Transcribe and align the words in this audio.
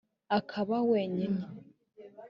akaba 0.37 0.75
wenyine 0.91 1.43